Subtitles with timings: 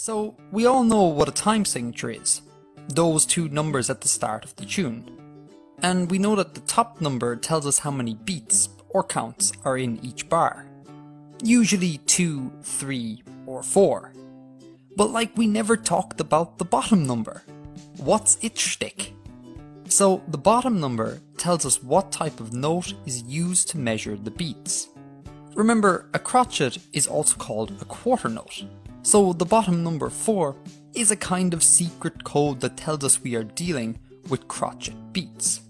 [0.00, 2.42] So, we all know what a time signature is.
[2.86, 5.10] Those two numbers at the start of the tune.
[5.82, 9.76] And we know that the top number tells us how many beats or counts are
[9.76, 10.66] in each bar.
[11.42, 14.12] Usually 2, 3 or 4.
[14.94, 17.42] But like we never talked about the bottom number.
[17.96, 19.12] What's its shtick?
[19.88, 24.30] So the bottom number tells us what type of note is used to measure the
[24.30, 24.90] beats.
[25.56, 28.62] Remember, a crotchet is also called a quarter note.
[29.08, 30.54] So the bottom number 4
[30.92, 35.62] is a kind of secret code that tells us we are dealing with crotchet beats.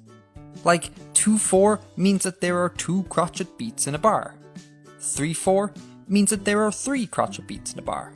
[0.65, 4.35] Like 2-4 means that there are two crotchet beats in a bar.
[4.99, 5.71] 3-4
[6.09, 8.13] means that there are three crotchet beats in a bar.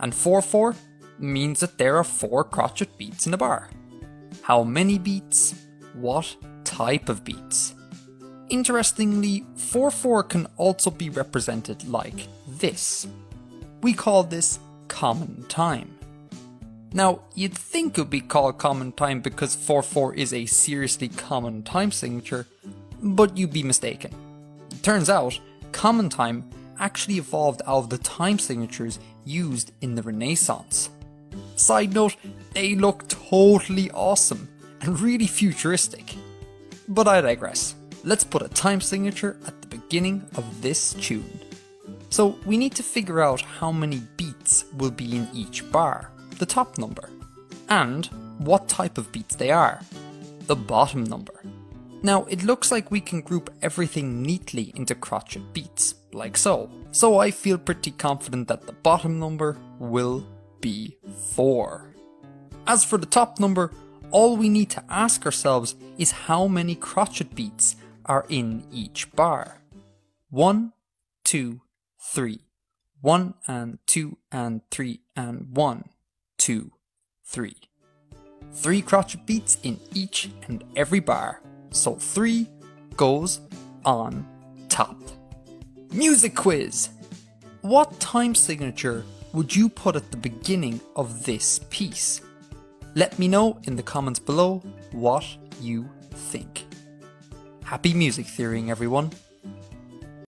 [0.00, 0.74] And 4-4
[1.20, 3.70] means that there are four crotchet beats in a bar.
[4.42, 5.54] How many beats?
[5.92, 7.76] What type of beats?
[8.48, 13.06] Interestingly, 4-4 can also be represented like this.
[13.80, 14.58] We call this
[14.94, 15.90] common time.
[16.92, 21.64] Now, you'd think it would be called common time because 4-4 is a seriously common
[21.64, 22.46] time signature,
[23.02, 24.12] but you'd be mistaken.
[24.82, 25.40] Turns out,
[25.72, 30.90] common time actually evolved out of the time signatures used in the Renaissance.
[31.56, 32.14] Side note,
[32.52, 34.48] they look totally awesome
[34.80, 36.14] and really futuristic.
[36.86, 37.74] But I digress.
[38.04, 41.40] Let's put a time signature at the beginning of this tune.
[42.10, 44.23] So we need to figure out how many beats
[44.76, 47.08] will be in each bar, the top number,
[47.68, 48.06] and
[48.38, 49.80] what type of beats they are,
[50.46, 51.40] the bottom number.
[52.02, 56.70] Now it looks like we can group everything neatly into crotchet beats, like so.
[56.92, 60.26] So I feel pretty confident that the bottom number will
[60.60, 60.98] be
[61.34, 61.94] 4.
[62.66, 63.70] As for the top number,
[64.10, 69.62] all we need to ask ourselves is how many crotchet beats are in each bar.
[70.30, 70.72] 1,
[71.24, 71.60] 2,
[72.12, 72.40] 3.
[73.04, 75.84] 1 and 2 and 3 and 1,
[76.38, 76.72] 2,
[77.26, 77.54] 3.
[78.54, 82.48] 3 crotchet beats in each and every bar, so 3
[82.96, 83.40] goes
[83.84, 84.26] on
[84.70, 84.96] top.
[85.92, 86.88] Music quiz!
[87.60, 89.04] What time signature
[89.34, 92.22] would you put at the beginning of this piece?
[92.94, 95.26] Let me know in the comments below what
[95.60, 96.64] you think.
[97.64, 99.10] Happy music theorying everyone!